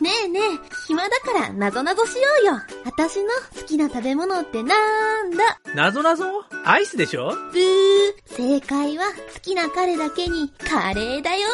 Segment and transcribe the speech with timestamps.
[0.00, 0.42] ねえねえ、
[0.86, 2.60] 暇だからなぞなぞしようよ。
[2.84, 5.58] 私の好きな食べ物ってなんだ？
[5.74, 6.24] なぞなぞ？
[6.64, 7.30] アイスでしょ？
[7.52, 8.12] ブー。
[8.26, 11.48] 正解は好きな彼だけにカレーだよ。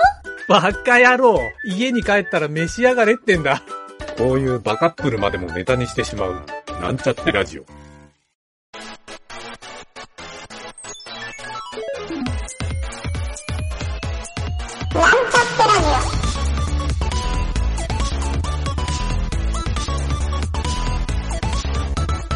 [0.49, 3.63] バカ野郎家に帰ったら召し上がれってんだ。
[4.19, 6.43] こういうバカップルまでもネタにしてしまう、
[6.81, 7.65] なんちゃってラジオ。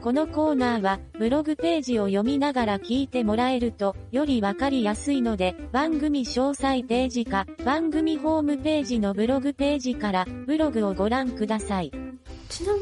[0.00, 11.90] このコーナーは、ブログページを読みながら聞いてもらえると、よりわかりやすいので、番組詳細ページか、番組ホームページのブログページから、ブログをご覧ください。
[12.48, 12.80] ちなみ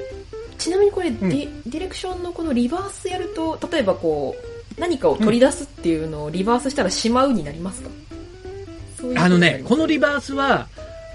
[0.59, 4.35] ちなみにこれ、ディディレクションのこのリバースやると例えばこ
[4.77, 7.91] う何かを取り出すっていうのをリバースしたらしまうになりますか、
[8.99, 9.25] そういうー。
[9.25, 10.69] あのね、こののリバースは、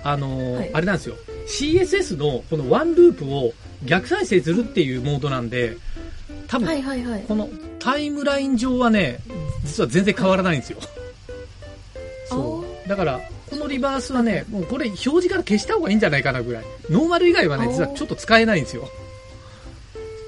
[0.03, 1.15] あのーはいあれなんですよ。
[1.47, 3.53] CSS のこのワンループを
[3.85, 5.77] 逆再生するっていうモードなんで、
[6.47, 9.19] 多分、はいはいはいこのタイムライン上はね、
[9.63, 10.79] 実は全然変わらないんですよ。
[12.29, 12.89] そう。
[12.89, 16.65] だから、このリバースはね、もうこれ表示から消した方がいいんじゃないかなぐらい。
[16.89, 18.87] ノーマル以外はね、実はちょっと使えないんですよ。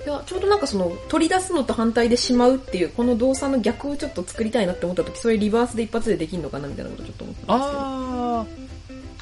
[0.06, 8.63] いやちょうどなんかその取り出すのと反対でしまうっていうこの動作の逆をちょっと作りたいなって思った時それリバースで一発でできるのかなみたいなことちょっと思ったんですけどあー、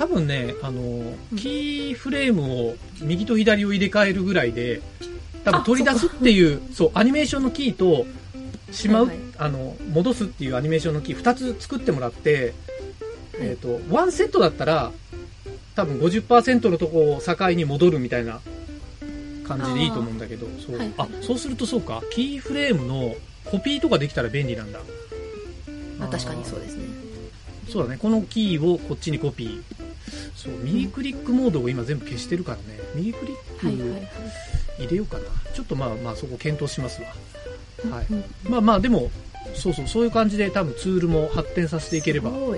[0.02, 4.81] 多分ね、あの、キーフレームを右と左を入れ替えるぐらいで、
[5.44, 8.07] 多分あ取り出すっていう、そう、アニメーションのキーと、
[8.72, 9.16] しまう、はい。
[9.16, 12.55] はいあの、戻すっていうアニメーションのキー2つ作ってもらって、
[13.39, 14.91] えっ、と、ワンセットだったら、
[15.75, 18.39] 多分50%のとこを境に戻るみたいな
[19.47, 20.91] 感じでいいと思うんだけど、そう、はい。
[20.97, 23.13] あ、そうするとそうか、キーフレームの
[23.45, 24.79] コピーとかできたら便利なんだ。
[26.00, 26.85] まあ確かにそうですね。
[27.69, 29.81] そうだね、このキーをこっちにコピー。
[30.35, 33.33] そう、右クリックモードを今全部消してるからね、右クリ
[33.67, 34.11] はいはいはいック
[34.79, 35.23] 入れようかな。
[35.53, 37.95] ちょっとまあまあそこ検討しますわ。
[37.95, 38.05] はい。
[38.09, 39.11] うんまあまあでも、
[39.53, 42.29] そうそう、そういう感じで多分ツールも発展させていければ。
[42.31, 42.57] うん。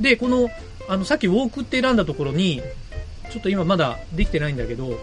[0.00, 0.48] で、この、
[0.88, 2.62] あの、さっきウォークって選んだところに、
[3.30, 4.98] ちょっと今まだできてないんだけど、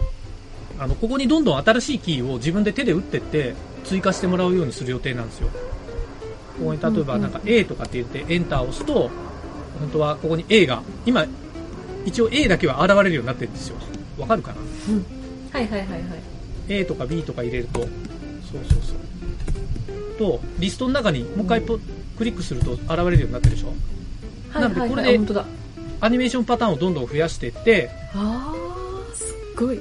[0.79, 5.49] あの、ここにどんどん新しいキーを自分で手で打ってって、追加してもらうようにする予定なんですよ。
[6.59, 9.09] ここに例えばなんか A とかって言ってエンターを押すと、
[9.77, 11.25] 本当はここに A が、今、
[12.05, 13.77] 一応 A だけは現れるようになってるんですよ。
[14.17, 14.57] わかるかな？
[15.59, 16.01] はいはいはいはい。
[16.69, 17.89] A とか B とか入れると、そう
[18.51, 20.17] そうそう。
[20.17, 21.79] と、リストの中にもう一回ポ、
[22.17, 23.67] クリックすると現れるようになってるでしょ？
[24.49, 24.89] はいなのではい。
[24.89, 25.45] これではいあ本当だ。
[25.99, 29.79] アニメーションパターンをどんどん増やしていって、あーすっごい。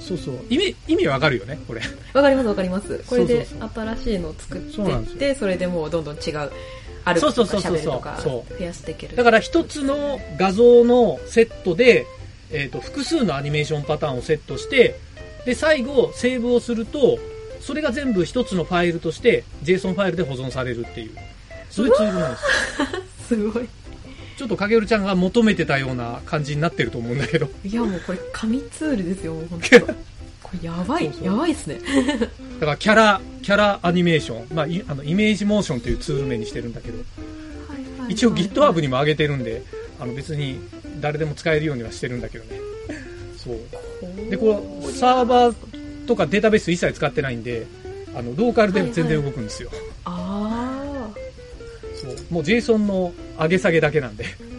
[0.00, 0.34] そうそう。
[0.48, 1.80] 意味、意味わかるよね、これ。
[2.12, 3.02] わかりますわかります。
[3.08, 6.50] これで新しいのを作っていってそれでもうどんどん違う
[7.06, 8.58] 歩くそうとかそうそうそう喋るとかそう。
[8.58, 9.16] 増やしていける。
[9.16, 12.04] だから一つの画像のセットで、
[12.50, 14.98] えっ、と、複数のアニメーションパターンをセットして、
[15.44, 17.18] で、最後、セーブをすると、
[17.60, 21.12] それが全部一つのファイルとして、JSON ファイルで保存されるっていう、
[21.70, 23.34] そういうツールなんです。
[23.34, 23.40] よ。
[23.50, 23.68] すごい。
[24.36, 27.48] ちょっと影るちゃんが求めてたような感じになってると思うんだけど。
[27.64, 29.80] いやもうこれ紙ツールですよ本当。
[29.80, 31.80] これやばいやばいっすね
[32.60, 36.98] だからキャラ、キャラアニメーション、まあ、いあの、イメージモーションというツール名にしてるんだけど、
[38.08, 39.62] 一応 GitHub にも上げてるんで、
[40.00, 40.58] あの別に
[41.00, 42.60] 誰でも使えるようにはしてるんだけどね。
[43.36, 44.30] そう。
[44.30, 47.66] で、これ、サーバーとかデータベース一切使ってないんで、
[48.14, 49.70] あの、ローカルで全然動くんですよ。
[50.04, 51.08] あ
[51.94, 52.16] そう。
[52.30, 54.24] もう JSON の上げ下げだけなんで。
[54.24, 54.56] ー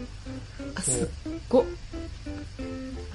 [0.76, 1.08] あすっ
[1.48, 1.64] ご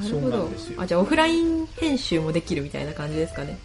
[0.02, 3.58] なるほどあじゃあオフライン編集もできるみたいな感じですかね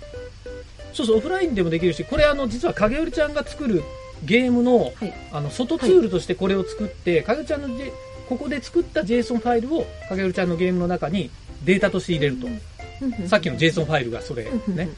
[0.99, 3.85] そうそう、オフラインでもできるし、これあの、実は影織ちゃんが作る
[4.25, 5.15] ゲームの、はい。
[5.31, 7.69] あの、外ツールとしてこれを作って、影織ちゃんの、
[8.29, 11.31] ここで作った JSON ファイルを影織ちゃんのゲームの中に
[11.65, 12.49] データとして入れると。
[13.29, 14.91] さっきの JSON ファイルがそれね。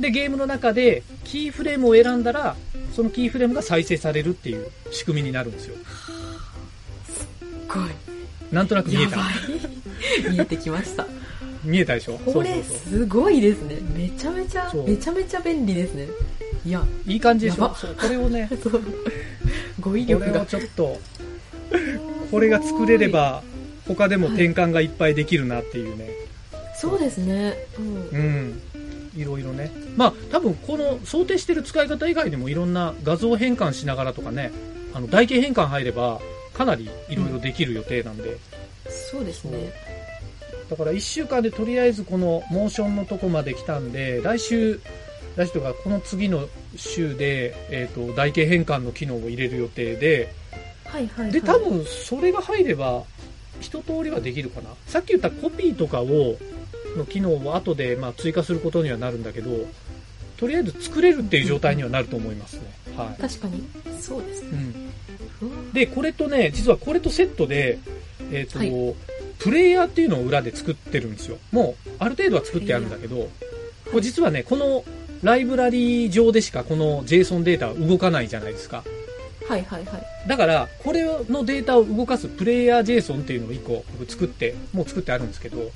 [0.00, 2.56] で、ゲームの中でキーフレームを選んだら、
[2.96, 5.76] そのキーフレームが再生されるっていう仕組みになるんですよ。
[7.06, 7.28] す
[7.68, 7.90] ごい。
[8.50, 9.18] なんとなく見えた。
[10.32, 11.06] 見えてきました
[11.64, 12.18] 見えたでしょ？
[12.18, 13.76] これすごいですね。
[13.94, 16.08] めちゃめちゃめちゃめちゃ便利ですね。
[16.66, 17.74] いやいい感じでしょ？
[17.74, 18.48] そうこれをね、
[19.80, 20.98] 語彙これ力がをちょっと、
[22.30, 23.42] これが作れれば、
[23.86, 26.10] 他でも転換がいっぱいできるなっていうね。
[26.76, 27.56] そうですね。
[27.78, 28.18] うん。
[28.18, 28.62] うん。
[29.16, 29.72] いろいろね。
[29.96, 34.52] まあ、多分この想定してる使い方以外でもいろんな画像変換しながらとかね、
[34.94, 36.20] ああの、台形変換入れば、
[36.54, 38.36] かなりいろいろできる予定なんで、
[38.88, 39.72] そうですね。
[40.70, 44.80] だから1週間でとりあえずこのモーションのとこまで来たんで、来週、
[45.36, 50.34] 来週とかこの次の週で、えっ、と、台形変換の機能を入れる予定で、
[50.84, 51.32] はいはい、はい。
[51.32, 53.04] で、多分それが入れば、
[53.60, 54.70] 一通りはできるかな。
[54.86, 56.36] さっき言ったコピーとかを、
[56.96, 59.50] の機能を後でまあ追加することにはなるんだけど、
[60.36, 62.62] とりあえず作れるっていう状態にはなると思いますね。
[62.96, 63.20] はい。
[63.20, 63.68] 確かに。
[64.00, 64.50] そうですね。
[64.52, 65.48] うん。
[65.50, 67.78] うんで、これとね、実はこれとセットで、
[68.32, 68.94] えっ、と、はい
[69.38, 71.38] プレイヤーっていうのを裏で作ってるんですよ。
[71.52, 74.84] もう、ある程度は作ってあるんだけど、これ実はね、この
[75.22, 78.84] ライブラリー上でしかこの JSON データは動かないじゃないですか。
[79.48, 80.28] はいはいはい。
[80.28, 85.70] だから、これのデータを動かすプレイヤー JSON っていうのを1個僕作って、もう作ってあるんですけど、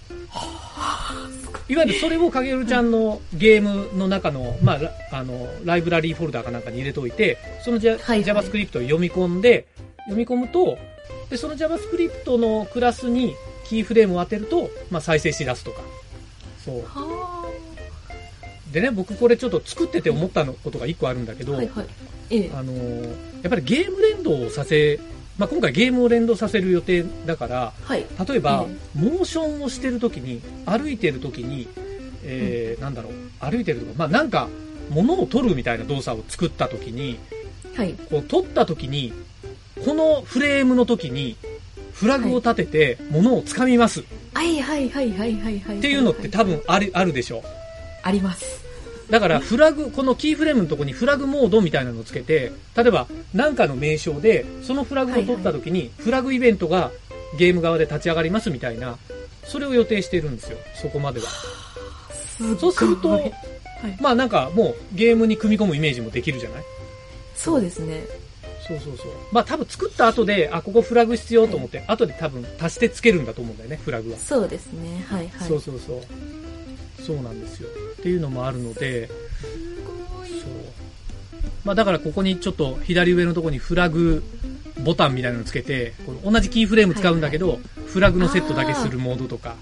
[1.69, 9.67] いわゆるそれをかげるちゃんのゲームの中の、まあ、ラあの、ライブラリーフォルダーかなんかに入れておいて、その JavaScript を読み込んで、
[10.05, 10.77] 読み込むと、
[11.31, 13.35] で、その JavaScript のクラスに
[13.67, 15.81] キーフレームを当てると、まあ、再生し出すとか。
[16.65, 16.83] そう。
[16.85, 17.51] は
[18.73, 21.47] でね、僕これちょっと作ってて思ったのことが1個あるんだけあ。
[21.47, 21.87] ど、はいはい。
[22.31, 22.51] ええ。
[22.55, 25.01] あのーやっぱりゲーム連動をさせ、
[25.37, 28.07] まあ、今回ゲームを連動させる予定だから、はい。
[28.29, 31.69] 例えば、えモーションをしてるときに、歩いてるときに、
[32.25, 34.49] えーなんだろう、歩いてるとか、まあ、なんか、
[34.91, 37.19] 物を取るみたいな動作を作ったときに、
[37.75, 37.95] はい。
[38.11, 39.13] こう、取ったときに、
[39.85, 41.37] このフレームのときに、
[41.93, 44.05] フラグを立てて、物を掴みますっ
[44.35, 45.81] はいはいはいはいはいはい。
[45.81, 47.43] ていうのって多分ある、あるでしょう。
[48.03, 48.63] あります。
[49.11, 56.91] だから、フラグ、このキーフレームのとこにフラグモードみたいなのをつけて、例えば、何かの名称で、そのフラグを取った時に、フラグイベントが
[57.39, 58.97] ゲーム側で立ち上がりますみたいな、
[59.45, 61.27] それを予定してるんですよ、そこまでは。
[62.39, 63.33] すごいそうするとはい、
[64.01, 66.63] まあなんかもうゲームに組み込むイメージもできるじゃない？
[67.35, 68.05] そうですね。
[68.81, 69.07] そうそうそう。
[69.33, 74.19] まあ多分作った後で、あ、ここフラグ必要と思って、後で多分足してつけるんだと思うんだよね、フラグは。
[74.19, 75.05] そうですね。
[75.09, 75.49] はいはい。
[75.49, 76.03] そうそうそう。
[77.03, 77.69] そうなんですよ。
[77.99, 79.19] っていうのもあるので、そう。
[81.65, 84.23] まあだからここにちょっと左上のところにフラグ
[84.85, 89.57] ボタンみたいなのつけて、この同じキーフレーム使うんだけど、フラグのセットだけするモードとか。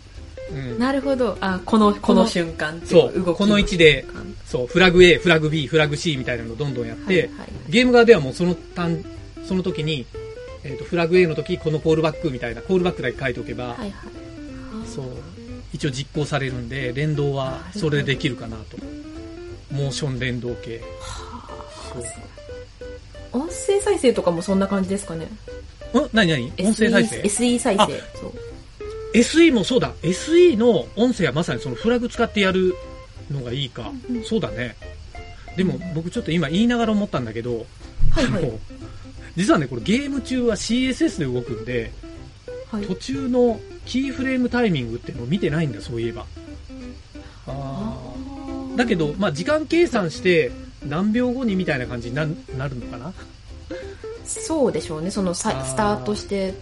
[0.53, 0.79] うん。
[0.79, 1.37] なるほど。
[1.41, 4.07] あ、この、この瞬間っていそうこの位置で
[4.47, 7.31] そう、フラグ A、フラグ B、フラグ C みたいなのをどんどんやって、はいはい
[7.71, 9.05] ゲーム側ではもうその単、
[9.47, 10.07] その時に、
[10.65, 13.93] えっ、と、フラグ A の時、このコールバックみたいな、コールバックだけ書いておけば、はいはい。
[14.87, 15.07] そう、
[15.73, 18.77] 一応実行されるんで、連動はそれでできるかなと。
[19.71, 20.83] モーション連動系。
[23.33, 25.25] 音声再生とかもそんな感じですかね。
[25.25, 25.29] ん？
[26.13, 26.53] 何何？
[26.59, 27.93] 音声再生？SE 再あ生。
[28.19, 28.33] そう。
[29.15, 29.93] ?SE もそうだ。
[30.03, 32.75] SE の音声はまさにそのフラグ使ってやる
[33.31, 33.93] のがいいか。
[34.25, 34.77] そうだね。
[35.61, 37.67] でも僕ちょっと今言いながら思ったんだけど、
[38.13, 38.51] はいはい。
[39.37, 41.93] 実はね、これゲーム中は CSS で動くんで、
[42.71, 46.25] はい途中のキーフレームタイミングっていうのを見てないんだ、そういえば。
[47.47, 50.51] ああーだけど、まあ、時間計算して
[50.87, 52.25] 何秒後にみたいな感じにな
[52.57, 53.13] なるのかな
[54.25, 55.11] そうでしょうね。
[55.11, 56.55] そのスタートして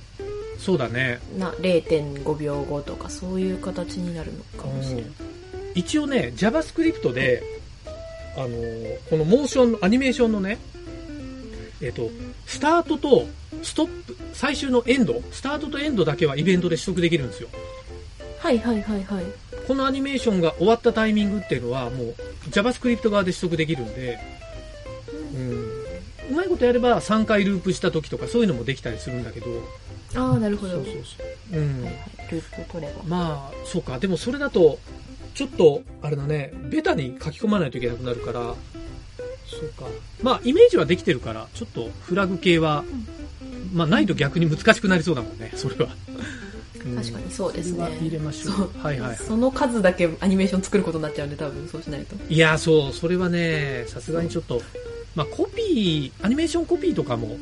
[0.58, 1.20] そうだね。
[1.38, 5.04] な0.5秒後とかそういう形になるのかもしれない。
[5.76, 7.57] 一応ね、JavaScript で、
[8.38, 10.58] あのーこのモーションの、アニメーションのね、
[11.80, 12.10] えっ、と、
[12.46, 13.26] スタートと
[13.62, 17.48] ストップ、最終のエンド、スタートとエンドだけはイベントで取得できるんですよ。
[18.38, 19.24] はいはいはいはい。
[19.66, 22.14] このアニメーションが終わったタイミングっていうのはもう
[22.50, 24.18] JavaScript 側で取得できるんで、
[25.34, 29.46] うん、うまいことやれば3回ループした時とかそういうのもできたりするんだけど、
[30.14, 30.74] ああ、なるほど。
[30.74, 31.60] そうそうそう。
[31.60, 31.82] うん。
[31.82, 32.08] はいはい。
[32.30, 33.02] ループ取れば。
[33.04, 33.98] まあ、そうか。
[33.98, 34.78] でもそれだと、
[35.34, 38.54] ちょっと、あれだね、ベタに書き込まないといけなくなるから、
[39.46, 39.86] そうか。
[40.22, 42.84] まあ、イメージはできてるから、ちょっとフラグ系は、
[43.72, 45.88] まあ、ないと逆に難しくなりそうだもんね、それは。
[46.12, 46.48] うん
[46.96, 48.70] 確かにそうですね入れましょう。
[48.78, 49.16] はいはいはい。
[49.16, 52.14] その数だけアニメーション作ることになっちゃうんで、多分そうしないと。
[52.32, 54.62] いや、そう、それはね、さすがにちょっと、
[55.14, 57.36] まあ、コピー、アニメーションコピーとかも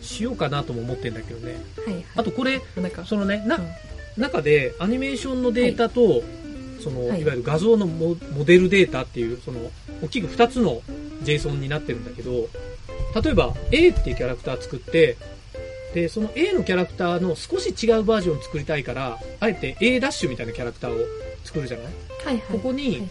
[0.00, 1.56] しようかなとも思ってんだけどね。
[1.84, 2.04] はいはい。
[2.16, 2.60] あとこれ、
[3.06, 3.68] そのね、な、うん
[4.16, 6.22] 中でアニメーションのデータと、
[6.80, 9.70] その、はいいわゆる画像のモモデルデータっていう、その、
[10.02, 10.82] 大きく2つの
[11.24, 12.48] JSON になってるんだけど、
[13.22, 15.16] 例えば A っていうキャラクター作って、
[15.94, 20.98] で、その A のキャラクターの少し違うバージョンを作りたいから、あえて A ダッシュみたいなキャラクターを
[21.44, 21.86] 作るじゃない？
[22.24, 22.40] はいはい。
[22.52, 23.08] ここにはいはい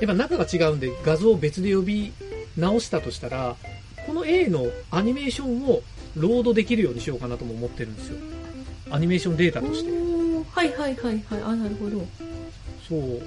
[0.00, 2.12] やっぱ中が違うんで画像を別で呼び
[2.56, 3.56] 直したとしたら、
[4.06, 5.82] この A のアニメーションを
[6.16, 8.16] ロードできるようにしようかなとも思ってるんですよ。
[8.90, 9.90] アニメーションデータとして。
[10.50, 11.42] はいはいはいはい。
[11.44, 11.98] あ、なるほど。
[12.90, 13.22] そう。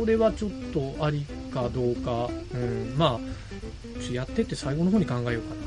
[0.00, 2.30] それはちょっとありかどうか。
[2.54, 2.94] うん。
[2.96, 5.62] まあ、やってって最後の方に考えようかな。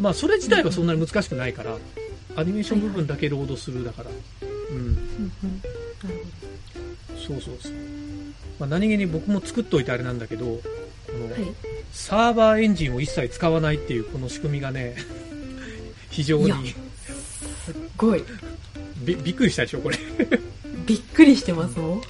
[0.00, 1.78] まあそれ自体はそんなに難しくないから、
[2.34, 4.10] アニメーション部分だけロードするだから。
[4.10, 4.98] うん。
[7.16, 7.72] そうそうそう。
[8.58, 10.18] まあ何気に僕も作っといてあれなん。
[10.18, 10.60] だけど、こ
[11.12, 11.28] の。
[11.92, 14.96] サーバーエンジンを一切使わないっていうこの仕組みがね、
[16.10, 16.52] 非常に
[17.64, 18.24] すっごい。
[19.04, 19.98] びびっくりしたでしょ、これ。
[20.86, 22.02] びっくりしてますもん。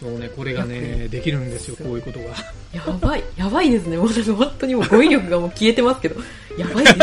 [0.00, 2.24] そうね、これがね、できるんですよ、こういうことが。
[2.72, 3.24] やばい。
[3.36, 3.98] やばいですね。
[3.98, 6.16] もう本当にもう語彙力がもう消えてますけど。
[6.56, 6.96] やばいです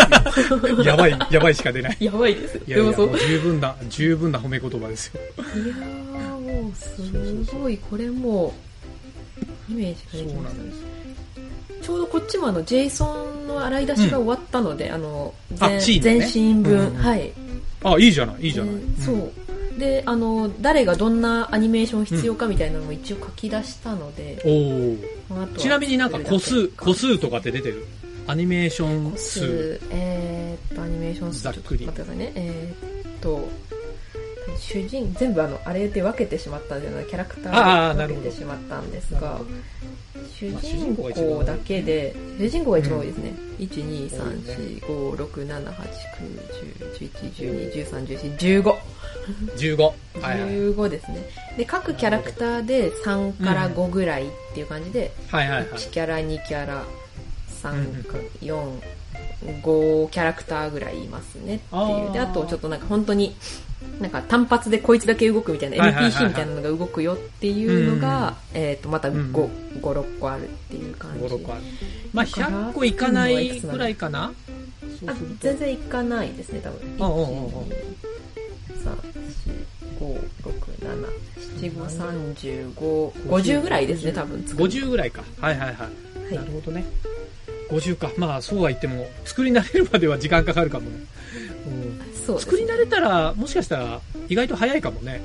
[0.50, 0.82] よ。
[0.84, 1.98] やばい、やばいしか出ない。
[2.00, 2.62] やばいですよ。
[2.66, 3.20] いやいや、でもそう。
[3.20, 5.22] 十分な、十分な褒め言葉ですよ。
[5.22, 8.52] いやーもうすごい、これも
[9.70, 10.72] う、イメージができましたね。
[11.84, 17.32] ちょうどこっちもあの、JSON の洗い出しが終わったので、あの、あ全シーンのね全身分、うんうんはい。
[17.84, 18.76] あ、いいじゃない、いいじゃない。
[18.76, 19.32] でそう。
[19.78, 24.42] で、あの、誰がどんなアニメーション必要かみたいなのも一応書き出したので、
[25.30, 25.44] おお。
[25.44, 27.86] あとはちなみになんか個数、個数数とかって出てる？
[28.26, 29.40] アニメーション数。
[29.40, 32.32] 数、えーっと、アニメーション数、ざっくりちょっと待ってくださいね。
[32.36, 33.48] えーっと、
[34.60, 37.06] 主人、全部あの、あれで分けてしまったんじゃない？
[37.06, 39.40] キャラクタあーで分けてしまったんですが
[40.34, 43.34] 主人人公だけで、主人公が一番多いですね。
[43.60, 45.74] 1、2、多いね3、4、5、6、7、8、9、
[46.98, 48.08] 10、11、12、13、
[48.38, 48.76] 14、15。
[49.58, 49.84] 15。
[49.84, 49.94] は
[50.36, 50.50] いはい。
[50.50, 51.30] 15ですね。
[51.58, 55.68] で、各キャラクターで3から5ぐらいっていう感じで、はいはいはい。
[55.70, 56.82] 1キャラ、2キャラ、うん
[57.58, 58.80] 3か、4、
[59.64, 62.14] 5キャラクターぐらいいますねってあいーう。
[62.14, 63.36] で、あとちょっとなんか本当に、
[64.00, 69.50] なんか単発でこいつだけ動くみたいな NPC みたいなのが動くよっていうのが、えっと、またうん5、
[69.82, 71.26] 5、6個あるっていう感じ。
[71.26, 71.62] 5、6個ある。
[72.14, 74.34] まあ、だから100個いかないぐらいかな
[75.06, 76.96] あ全然いかないですね、多分。
[80.08, 84.40] うんうんうんうん1 2 3 4 5 6 7 7 5 35 50ぐらいですね、多分。
[84.40, 85.24] 50ぐらいか。
[85.42, 85.76] はいはいはい。
[85.76, 85.90] は
[86.32, 86.86] いなるほどね。
[87.70, 88.12] 50か。
[88.18, 90.98] まあ、そうは言っても、作り慣れるまでは時間かかるかもね。
[91.68, 95.22] うんそう作り慣れたら、もしかしたら、意外と早いかもね。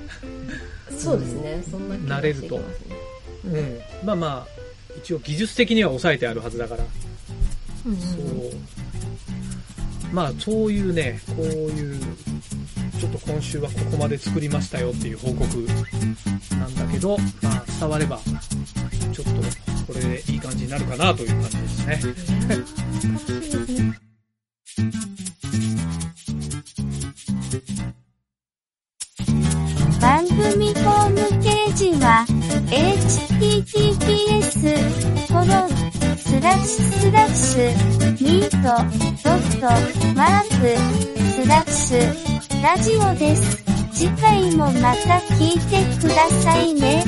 [0.96, 2.96] そうですね、そんな気が慣れるとしてきますね。
[3.44, 4.06] うん。
[4.06, 4.62] まあまあ、
[4.98, 6.84] 一応技術的には抑えてあるはずだから。
[7.86, 8.22] うんそう。
[10.12, 12.00] まあ、そういうね、こういう、
[13.02, 15.44] ちょっと今週はここまで作りましたよっていう報告
[16.56, 18.20] なんだけど、まあ、伝われば、
[19.12, 19.32] ちょっと、
[19.92, 21.98] これでいい感じになるかなという感じですね。
[30.00, 32.24] 番組ホームページは、
[32.70, 34.22] https,
[35.26, 35.68] コロン、
[36.16, 37.66] スラッシュスラッシュ、
[38.22, 38.58] ミート、
[39.24, 39.66] ドット、
[40.14, 40.78] マーク、
[41.42, 43.64] スラッシュ、ラジオです。
[43.92, 47.04] 次回もまた聞いてくださいね。